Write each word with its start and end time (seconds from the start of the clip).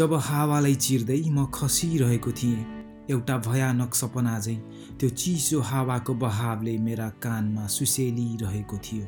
जब 0.00 0.12
हावालाई 0.14 0.74
चिर्दै 0.74 1.16
म 1.28 1.44
खसिरहेको 1.54 2.30
थिएँ 2.32 2.60
एउटा 3.10 3.36
भयानक 3.36 3.94
सपना 3.94 4.38
झै 4.40 4.54
त्यो 4.98 5.08
चिसो 5.10 5.60
हावाको 5.60 6.14
बहावले 6.14 6.76
मेरा 6.78 7.08
कानमा 7.24 7.66
सुसेलिरहेको 7.66 8.78
थियो। 8.78 9.04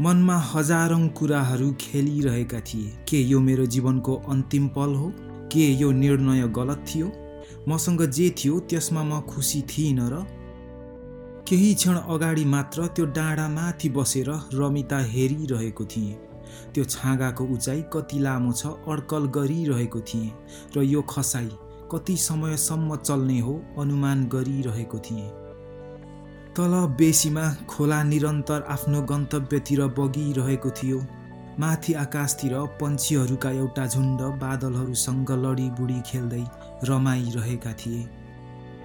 मनमा 0.00 0.36
हजारौँ 0.52 1.08
कुराहरू 1.08 1.68
खेलिरहेका 1.80 2.60
थिए। 2.60 2.88
के 3.08 3.20
यो 3.20 3.40
मेरो 3.40 3.66
जीवनको 3.66 4.14
अन्तिम 4.14 4.68
पल 4.68 4.94
हो? 4.94 5.12
के 5.52 5.66
यो 5.82 5.92
निर्णय 5.92 6.48
गलत 6.48 6.84
थियो? 6.88 7.12
मसँग 7.68 8.02
जे 8.08 8.34
थियो 8.38 8.60
त्यसमा 8.60 9.02
म 9.02 9.20
खुसी 9.20 9.62
थिइनँ 9.62 10.08
र 10.10 10.24
केही 11.48 11.74
क्षण 11.74 11.96
अगाडि 12.14 12.44
मात्र 12.44 12.86
त्यो 12.86 13.06
डाँडा 13.12 13.48
माथि 13.48 13.88
बसेर 13.88 14.30
रमिता 14.54 14.98
हेरिरहेको 15.04 15.84
थिएँ। 15.84 16.16
त्यो 16.74 16.84
छाँगाको 16.84 17.44
उचाइ 17.54 17.82
कति 17.92 18.18
लामो 18.18 18.52
छ 18.52 18.66
अड्कल 18.88 19.26
गरिरहेको 19.36 20.00
थिएँ 20.00 20.30
र 20.76 20.82
यो 20.82 21.02
खसाई 21.02 21.50
कति 21.92 22.16
समयसम्म 22.16 22.96
चल्ने 22.96 23.38
हो 23.40 23.54
अनुमान 23.78 24.24
गरिरहेको 24.28 24.98
थिएँ। 24.98 25.28
तल 26.56 26.74
बेसीमा 26.98 27.44
खोला 27.68 28.02
निरन्तर 28.02 28.64
आफ्नो 28.68 29.02
गन्तव्यतिर 29.02 29.86
बगिरहेको 29.98 30.70
थियो। 30.70 30.98
माथि 31.60 31.92
आकाशतिर 31.94 32.54
पन्छीहरूका 32.80 33.50
एउटा 33.50 33.86
झुन्ड 33.86 34.20
बादलहरूसँग 34.40 35.30
लडीबुडी 35.44 36.00
खेल्दै 36.06 36.44
रमाइरहेका 36.84 37.72
थिए। 37.72 38.02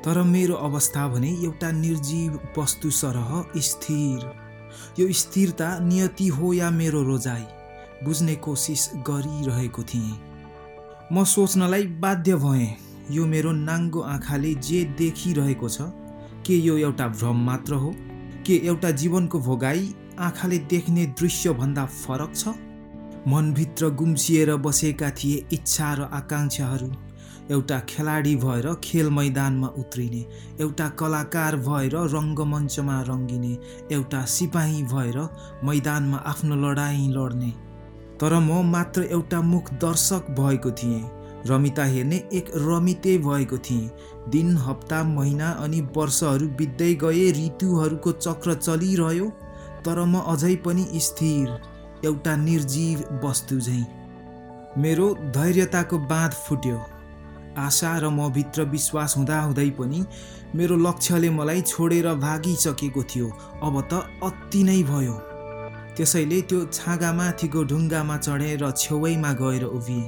तर 0.05 0.21
मेरो 0.23 0.55
अवस्था 0.67 1.07
भने 1.07 1.29
एउटा 1.45 1.71
निर्जीव 1.71 2.39
वस्तु 2.57 2.89
सरह 2.91 3.31
स्थिर 3.61 4.19
यो 4.99 5.11
स्थिरता 5.13 5.79
नियति 5.79 6.27
हो 6.27 6.53
या 6.53 6.69
मेरो 6.71 7.03
रोजाइ 7.03 7.45
बुझ्ने 8.03 8.35
कोसिस 8.35 8.89
गरिरहेको 9.07 9.83
थिएँ। 9.83 10.19
म 11.13 11.23
सोच्नलाई 11.23 11.83
बाध्य 11.99 12.35
भएँ। 12.35 12.75
यो 13.11 13.25
मेरो 13.25 13.51
नाङ्गो 13.51 14.01
आँखाले 14.01 14.53
जे 14.55 14.83
देखिरहेको 14.97 15.69
छ 15.69 15.81
के 16.45 16.55
यो 16.55 16.77
एउटा 16.77 17.07
भ्रम 17.07 17.45
मात्र 17.45 17.73
हो? 17.73 17.93
के 18.45 18.55
एउटा 18.65 18.91
जीवनको 18.91 19.39
भोगाई 19.39 19.93
आँखाले 20.19 20.57
देख्ने 20.69 21.05
दृश्यभन्दा 21.19 21.85
फरक 21.85 22.35
छ? 22.35 22.47
मनभित्र 23.27 23.89
गुम्सिएर 23.89 24.55
बसेका 24.55 25.09
थिए 25.09 25.45
इच्छा 25.53 25.93
र 25.93 26.09
आकाङ्क्षाहरू। 26.13 26.91
एउटा 27.51 27.79
खेलाडी 27.89 28.35
भएर 28.35 28.73
खेल 28.83 29.09
मैदानमा 29.09 29.67
उत्रिने 29.77 30.25
एउटा 30.61 30.87
कलाकार 30.99 31.55
भएर 31.67 31.95
रङ्गमञ्चमा 32.15 33.01
रङ्गिने 33.01 33.57
एउटा 33.91 34.23
सिपाही 34.25 34.83
भएर 34.83 35.17
मैदानमा 35.63 36.17
आफ्नो 36.25 36.55
लडाइँ 36.55 37.07
लड्ने। 37.09 37.51
तर 38.21 38.33
म 38.39 38.61
मात्र 38.65 39.03
एउटा 39.11 39.41
मुख 39.41 39.71
दर्शक 39.83 40.29
भएको 40.39 40.71
थिएँ। 40.71 41.03
रमिता 41.47 41.83
हेर्ने 41.85 42.15
एक 42.33 42.51
रमिते 42.57 43.17
भएको 43.17 43.57
थिएँ। 43.57 43.89
दिन 44.29 44.55
हप्ता 44.57 45.03
महिना 45.03 45.49
अनि 45.63 45.81
वर्षहरू 45.97 46.47
बित्दै 46.57 46.93
गए 47.03 47.31
ऋतुहरूको 47.37 48.11
चक्र 48.11 48.53
चलिरह्यो 48.53 49.29
तर 49.85 50.03
म 50.05 50.19
अझै 50.27 50.55
पनि 50.65 50.85
स्थिर 51.01 51.57
एउटा 52.05 52.35
निर्जीव 52.35 53.03
वस्तु 53.23 53.59
झैँ। 53.59 53.85
मेरो 54.77 55.07
धैर्यताको 55.35 55.97
बाँध 56.07 56.33
फुट्यो। 56.47 56.98
आशा 57.59 57.97
र 57.99 58.09
म 58.09 58.29
भित्र 58.33 58.63
विश्वास 58.73 59.17
हुँदाहुँदै 59.17 59.69
पनि 59.79 59.99
मेरो 60.55 60.75
लक्ष्यले 60.77 61.29
मलाई 61.29 61.61
छोडेर 61.61 62.07
भागिसकेको 62.17 63.03
थियो। 63.03 63.27
अब 63.63 63.75
त 63.91 63.93
अति 64.23 64.63
नै 64.63 64.81
भयो। 64.83 65.15
त्यसैले 65.95 66.41
त्यो 66.49 66.59
छाँगामाथिको 66.73 67.63
ढुङ्गामा 67.69 68.17
चढेर 68.17 68.63
छेउैमा 68.73 69.31
गएर 69.41 69.63
उभिएँ। 69.67 70.07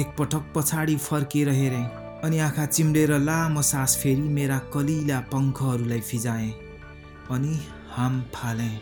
एकपटक 0.00 0.44
पछाडि 0.54 0.96
फर्किएर 0.98 1.48
हेरेँ 1.52 1.84
अनि 2.24 2.38
आँखा 2.38 2.64
चिम्लेर 2.66 3.12
लामो 3.18 3.62
सास 3.62 3.96
फेरि 4.02 4.28
मेरा 4.36 4.58
कलिला 4.72 5.18
पङ्खहरूलाई 5.32 6.00
फिजाएँ 6.00 6.50
अनि 7.30 7.52
हाम 7.94 8.20
फालेँ। 8.34 8.78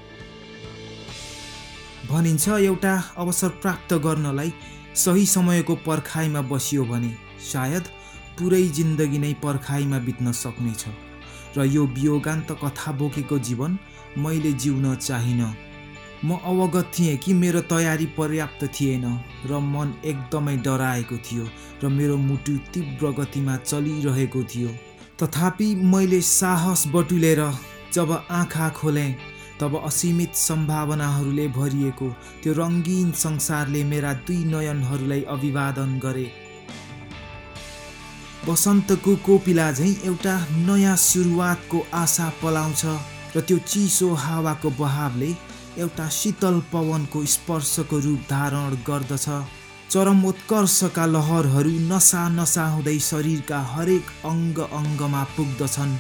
भनिन्छ 2.11 2.49
एउटा 2.49 2.95
अवसर 3.19 3.49
प्राप्त 3.63 3.95
गर्नलाई 4.05 4.53
सही 4.95 5.27
समयको 5.27 5.75
पर्खाइमा 5.87 6.41
बसियो 6.43 6.85
भने 6.85 7.13
सायद 7.43 7.85
पुरै 8.39 8.63
जिन्दगी 8.69 9.19
नै 9.19 9.33
पर्खाइमा 9.43 9.99
बित्न 9.99 10.33
सक्नेछ। 10.33 10.85
र 11.57 11.65
यो 11.67 11.87
वियोगान्त 11.87 12.51
कथा 12.63 12.93
बोकेको 12.93 13.39
जीवन 13.39 13.79
मैले 14.19 14.53
जिउन 14.53 14.95
चाहिनँ। 14.97 15.55
म 16.25 16.37
अवगत 16.45 16.91
थिएँ 16.99 17.17
कि 17.17 17.33
मेरो 17.35 17.61
तयारी 17.71 18.07
पर्याप्त 18.19 18.65
थिएन 18.77 19.05
र 19.47 19.59
मन 19.65 19.95
एकदमै 20.05 20.57
डराएको 20.57 21.17
थियो 21.17 21.45
र 21.83 21.89
मेरो 21.89 22.17
मुटु 22.19 22.57
तीव्र 22.73 23.13
गतिमा 23.19 23.57
चलिरहेको 23.57 24.43
थियो। 24.45 24.69
तथापि 25.23 25.75
मैले 25.75 26.21
साहस 26.21 26.87
बटुलेर 26.93 27.41
जब 27.93 28.13
आँखा 28.31 28.69
खोलेँ 28.69 29.15
तब 29.61 29.75
असीमित 29.87 30.35
सम्भावनाहरूले 30.37 31.47
भरिएको 31.57 32.09
त्यो 32.43 32.53
रङ्गीन 32.59 33.11
संसारले 33.23 33.83
मेरा 33.85 34.13
दुई 34.27 34.39
नयनहरूलाई 34.53 35.23
अभिवादन 35.35 35.99
गरे। 36.05 36.27
वसन्तको 38.49 39.15
कोपिला 39.27 39.71
झैँ 39.73 39.95
एउटा 40.09 40.35
नयाँ 40.67 40.97
सुरुवातको 40.97 41.79
आशा 41.95 42.29
पलाउँछ 42.43 42.83
र 43.37 43.41
त्यो 43.47 43.59
चिसो 43.71 44.09
हावाको 44.25 44.71
बहावले 44.81 45.31
एउटा 45.79 46.09
शीतल 46.19 46.61
पवनको 46.73 47.25
स्पर्शको 47.35 47.99
रूप 48.07 48.21
धारण 48.31 48.75
गर्दछ। 48.89 49.27
चरम 49.91 50.25
उत्कर्षका 50.25 51.05
लहरहरू 51.07 51.71
नसा 51.91 52.23
नसा 52.39 52.65
हुँदै 52.73 52.99
शरीरका 53.11 53.61
हरेक 53.73 54.07
अङ्ग 54.25 54.59
अङ्गमा 54.81 55.23
पुग्दछन्। 55.37 55.93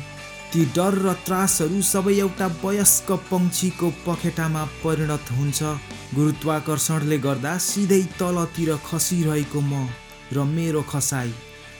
ती 0.52 0.64
डर 0.76 0.94
र 1.06 1.12
त्रासहरू 1.26 1.80
सबै 1.88 2.14
एउटा 2.20 2.46
वयस्क 2.62 3.08
पङ्क्षीको 3.30 3.88
पखेटामा 4.06 4.62
परिणत 4.82 5.26
हुन्छ। 5.38 5.58
गुरुत्वाकर्षणले 6.16 7.18
गर्दा 7.26 7.52
सिधै 7.66 8.02
तलतिर 8.18 8.70
खसिरहेको 8.88 9.60
म 9.70 9.72
र 10.34 10.36
मेरो 10.56 10.82
खसाई 10.92 11.30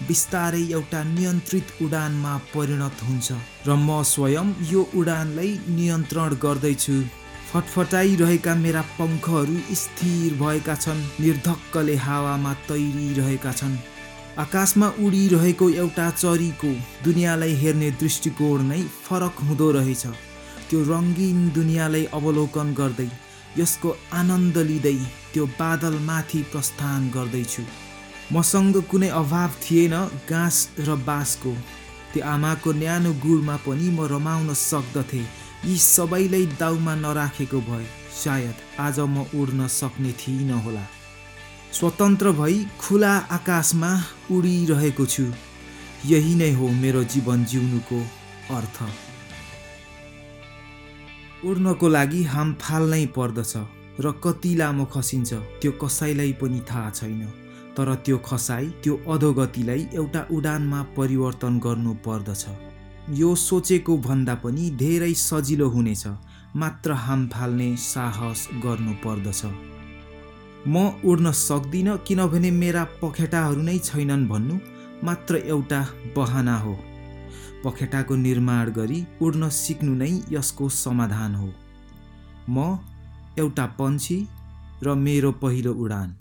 बिस्तारै 0.09 0.63
एउटा 0.79 1.01
नियन्त्रित 1.17 1.67
उडानमा 1.85 2.35
परिणत 2.55 2.99
हुन्छ 3.09 3.29
र 3.67 3.71
म 3.87 4.03
स्वयं 4.13 4.49
यो 4.73 4.83
उडानलाई 5.01 5.51
नियन्त्रण 5.79 6.31
गर्दैछु। 6.45 6.99
फटफटाइरहेका 7.51 8.53
मेरा 8.65 8.83
पङ्खहरू 8.99 9.57
स्थिर 9.83 10.35
भएका 10.43 10.75
छन् 10.85 11.07
निर्धक्कले 11.23 11.97
हावामा 12.07 12.53
तैरिरहेका 12.69 13.53
छन्। 13.61 13.75
आकाशमा 14.39 14.89
उडिरहेको 15.05 15.69
एउटा 15.71 16.11
चरीको 16.11 16.69
दुनियाँलाई 17.05 17.55
हेर्ने 17.63 17.91
दृष्टिकोण 18.01 18.63
नै 18.63 18.81
फरक 19.07 19.41
हुँदो 19.47 19.71
रहेछ। 19.73 20.07
त्यो 20.69 20.83
रङ्गीन 20.91 21.39
दुनियाँलाई 21.51 22.05
अवलोकन 22.19 22.73
गर्दै 22.75 23.09
यसको 23.59 23.97
आनन्द 24.21 24.59
लिँदै 24.69 24.95
त्यो 25.33 25.47
बादलमाथि 25.59 26.43
प्रस्थान 26.53 27.11
गर्दैछु। 27.17 27.63
मसँग 28.33 28.77
कुनै 28.91 29.09
अभाव 29.21 29.51
थिएन 29.65 29.95
घाँस 30.31 30.59
र 30.87 30.95
बाँसको। 31.09 31.53
त्यो 32.13 32.25
आमाको 32.25 32.73
न्यानो 32.73 33.13
गुडमा 33.25 33.57
पनि 33.67 33.89
म 33.91 34.07
रमाउन 34.15 34.55
सक्दथेँ। 34.55 35.27
यी 35.67 35.77
सबैलाई 35.77 36.47
दाउमा 36.61 36.95
नराखेको 36.95 37.61
भए 37.69 37.87
सायद 38.23 38.57
आज 38.87 39.01
म 39.01 39.27
उड्न 39.41 39.67
सक्ने 39.69 40.13
थिइनँ 40.23 40.63
होला 40.65 40.85
स्वतन्त्र 41.73 42.31
भई 42.33 42.57
खुला 42.81 43.13
आकाशमा 43.31 43.91
उडिरहेको 44.31 45.07
छु। 45.07 45.25
यही 46.07 46.35
नै 46.35 46.51
हो 46.53 46.69
मेरो 46.83 47.03
जीवन 47.05 47.45
जिउनुको 47.45 48.01
अर्थ। 48.57 48.79
उड्नको 51.45 51.89
लागि 51.89 52.23
हाम 52.33 52.49
फाल्नै 52.61 53.05
पर्दछ 53.17 53.53
र 54.01 54.13
कति 54.25 54.55
लामो 54.55 54.85
खसिन्छ 54.85 55.31
त्यो 55.61 55.73
कसैलाई 55.83 56.33
पनि 56.41 56.61
थाहा 56.71 56.91
छैन। 56.91 57.23
तर 57.77 57.95
त्यो 58.05 58.19
खसाई 58.19 58.67
त्यो 58.83 58.95
अधोगतिलाई 59.09 59.87
एउटा 59.95 60.27
उडानमा 60.33 60.81
परिवर्तन 60.97 61.59
गर्नु 61.65 61.93
पर्दछ। 62.07 62.45
यो 63.21 63.35
सोचेको 63.39 63.97
भन्दा 64.07 64.35
पनि 64.45 64.71
धेरै 64.83 65.15
सजिलो 65.15 65.69
हुनेछ 65.69 66.05
मात्र 66.57 66.93
हाम 67.05 67.27
फाल्ने 67.29 67.69
साहस 67.77 68.49
गर्नु 68.65 68.93
पर्दछ। 69.05 69.43
म 70.67 70.77
उड्न 71.05 71.33
सक्दिनँ 71.33 71.97
किनभने 71.99 72.51
मेरा 72.51 72.85
पखेटाहरू 73.03 73.63
नै 73.63 73.79
छैनन् 73.79 74.29
भन्नु 74.29 74.59
मात्र 75.05 75.37
एउटा 75.37 75.81
बहाना 76.17 76.57
हो। 76.59 76.77
पखेटाको 77.65 78.17
निर्माण 78.17 78.71
गरी 78.71 79.07
उड्न 79.23 79.49
सिक्नु 79.49 79.95
नै 79.95 80.23
यसको 80.31 80.69
समाधान 80.69 81.35
हो। 81.35 81.53
म 82.49 82.79
एउटा 83.39 83.67
पन्छी 83.67 84.27
र 84.83 84.95
मेरो 84.95 85.33
पहिलो 85.33 85.73
उडान। 85.75 86.17